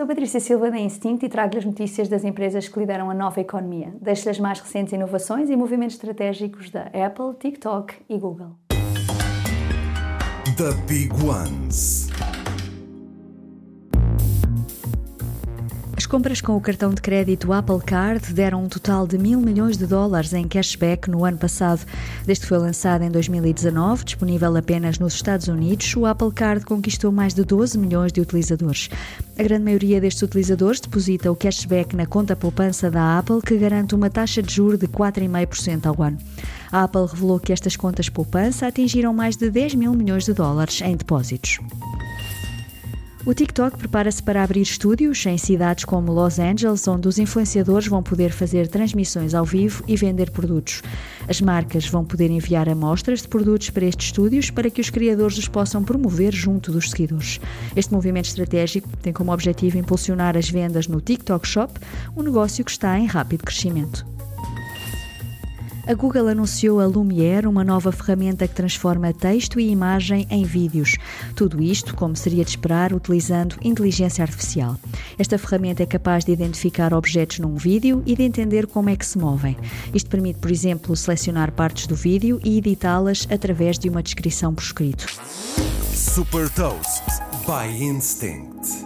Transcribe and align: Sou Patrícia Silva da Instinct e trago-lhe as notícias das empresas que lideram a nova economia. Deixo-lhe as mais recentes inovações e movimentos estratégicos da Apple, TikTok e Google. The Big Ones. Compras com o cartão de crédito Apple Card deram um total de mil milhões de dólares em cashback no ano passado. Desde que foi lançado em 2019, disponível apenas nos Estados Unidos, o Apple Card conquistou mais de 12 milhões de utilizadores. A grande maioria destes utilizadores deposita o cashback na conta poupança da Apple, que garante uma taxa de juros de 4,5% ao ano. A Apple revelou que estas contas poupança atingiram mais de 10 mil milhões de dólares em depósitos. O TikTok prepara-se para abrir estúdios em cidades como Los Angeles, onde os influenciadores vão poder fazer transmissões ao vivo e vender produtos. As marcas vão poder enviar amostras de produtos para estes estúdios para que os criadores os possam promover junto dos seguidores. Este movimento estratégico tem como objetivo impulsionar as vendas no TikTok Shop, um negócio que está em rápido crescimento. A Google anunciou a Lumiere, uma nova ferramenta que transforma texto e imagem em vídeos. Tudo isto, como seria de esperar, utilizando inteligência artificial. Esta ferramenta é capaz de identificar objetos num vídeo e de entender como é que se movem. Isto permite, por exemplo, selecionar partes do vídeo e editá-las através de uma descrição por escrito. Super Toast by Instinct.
Sou 0.00 0.06
Patrícia 0.06 0.38
Silva 0.38 0.70
da 0.70 0.78
Instinct 0.78 1.26
e 1.26 1.28
trago-lhe 1.28 1.58
as 1.58 1.64
notícias 1.64 2.08
das 2.08 2.22
empresas 2.22 2.68
que 2.68 2.78
lideram 2.78 3.10
a 3.10 3.14
nova 3.14 3.40
economia. 3.40 3.92
Deixo-lhe 4.00 4.30
as 4.30 4.38
mais 4.38 4.60
recentes 4.60 4.92
inovações 4.92 5.50
e 5.50 5.56
movimentos 5.56 5.96
estratégicos 5.96 6.70
da 6.70 6.82
Apple, 6.82 7.34
TikTok 7.36 7.96
e 8.08 8.16
Google. 8.16 8.52
The 10.56 10.72
Big 10.86 11.12
Ones. 11.20 12.06
Compras 16.08 16.40
com 16.40 16.56
o 16.56 16.60
cartão 16.60 16.94
de 16.94 17.02
crédito 17.02 17.52
Apple 17.52 17.80
Card 17.84 18.32
deram 18.32 18.64
um 18.64 18.68
total 18.68 19.06
de 19.06 19.18
mil 19.18 19.38
milhões 19.40 19.76
de 19.76 19.86
dólares 19.86 20.32
em 20.32 20.48
cashback 20.48 21.10
no 21.10 21.24
ano 21.24 21.36
passado. 21.36 21.84
Desde 22.24 22.42
que 22.42 22.48
foi 22.48 22.58
lançado 22.58 23.02
em 23.02 23.10
2019, 23.10 24.04
disponível 24.04 24.56
apenas 24.56 24.98
nos 24.98 25.14
Estados 25.14 25.48
Unidos, 25.48 25.94
o 25.94 26.06
Apple 26.06 26.32
Card 26.32 26.64
conquistou 26.64 27.12
mais 27.12 27.34
de 27.34 27.44
12 27.44 27.78
milhões 27.78 28.10
de 28.10 28.20
utilizadores. 28.20 28.88
A 29.38 29.42
grande 29.42 29.64
maioria 29.64 30.00
destes 30.00 30.22
utilizadores 30.22 30.80
deposita 30.80 31.30
o 31.30 31.36
cashback 31.36 31.94
na 31.94 32.06
conta 32.06 32.34
poupança 32.34 32.90
da 32.90 33.18
Apple, 33.18 33.42
que 33.42 33.58
garante 33.58 33.94
uma 33.94 34.08
taxa 34.08 34.42
de 34.42 34.52
juros 34.52 34.78
de 34.78 34.88
4,5% 34.88 35.86
ao 35.86 36.02
ano. 36.02 36.16
A 36.72 36.84
Apple 36.84 37.06
revelou 37.06 37.38
que 37.38 37.52
estas 37.52 37.76
contas 37.76 38.08
poupança 38.08 38.66
atingiram 38.66 39.12
mais 39.12 39.36
de 39.36 39.50
10 39.50 39.74
mil 39.74 39.92
milhões 39.92 40.24
de 40.24 40.32
dólares 40.32 40.80
em 40.80 40.96
depósitos. 40.96 41.58
O 43.26 43.34
TikTok 43.34 43.76
prepara-se 43.76 44.22
para 44.22 44.42
abrir 44.42 44.62
estúdios 44.62 45.26
em 45.26 45.36
cidades 45.36 45.84
como 45.84 46.12
Los 46.12 46.38
Angeles, 46.38 46.86
onde 46.86 47.08
os 47.08 47.18
influenciadores 47.18 47.88
vão 47.88 48.02
poder 48.02 48.30
fazer 48.30 48.68
transmissões 48.68 49.34
ao 49.34 49.44
vivo 49.44 49.82
e 49.86 49.96
vender 49.96 50.30
produtos. 50.30 50.82
As 51.28 51.40
marcas 51.40 51.86
vão 51.86 52.04
poder 52.04 52.30
enviar 52.30 52.68
amostras 52.68 53.20
de 53.20 53.28
produtos 53.28 53.70
para 53.70 53.84
estes 53.84 54.06
estúdios 54.06 54.50
para 54.50 54.70
que 54.70 54.80
os 54.80 54.88
criadores 54.88 55.36
os 55.36 55.48
possam 55.48 55.82
promover 55.82 56.32
junto 56.32 56.72
dos 56.72 56.90
seguidores. 56.90 57.40
Este 57.76 57.92
movimento 57.92 58.26
estratégico 58.26 58.88
tem 59.02 59.12
como 59.12 59.32
objetivo 59.32 59.76
impulsionar 59.76 60.36
as 60.36 60.48
vendas 60.48 60.86
no 60.86 61.00
TikTok 61.00 61.46
Shop, 61.46 61.72
um 62.16 62.22
negócio 62.22 62.64
que 62.64 62.70
está 62.70 62.98
em 62.98 63.06
rápido 63.06 63.44
crescimento. 63.44 64.17
A 65.88 65.94
Google 65.94 66.28
anunciou 66.28 66.80
a 66.80 66.86
Lumiere, 66.86 67.46
uma 67.46 67.64
nova 67.64 67.90
ferramenta 67.90 68.46
que 68.46 68.54
transforma 68.54 69.10
texto 69.10 69.58
e 69.58 69.70
imagem 69.70 70.26
em 70.28 70.44
vídeos. 70.44 70.98
Tudo 71.34 71.62
isto, 71.62 71.96
como 71.96 72.14
seria 72.14 72.44
de 72.44 72.50
esperar, 72.50 72.92
utilizando 72.92 73.56
inteligência 73.62 74.22
artificial. 74.22 74.76
Esta 75.18 75.38
ferramenta 75.38 75.82
é 75.82 75.86
capaz 75.86 76.26
de 76.26 76.32
identificar 76.32 76.92
objetos 76.92 77.38
num 77.38 77.56
vídeo 77.56 78.02
e 78.04 78.14
de 78.14 78.22
entender 78.22 78.66
como 78.66 78.90
é 78.90 78.96
que 78.96 79.06
se 79.06 79.16
movem. 79.16 79.56
Isto 79.94 80.10
permite, 80.10 80.40
por 80.40 80.50
exemplo, 80.50 80.94
selecionar 80.94 81.52
partes 81.52 81.86
do 81.86 81.94
vídeo 81.94 82.38
e 82.44 82.58
editá-las 82.58 83.26
através 83.30 83.78
de 83.78 83.88
uma 83.88 84.02
descrição 84.02 84.54
por 84.54 84.64
escrito. 84.64 85.06
Super 85.94 86.50
Toast 86.50 87.02
by 87.46 87.66
Instinct. 87.82 88.77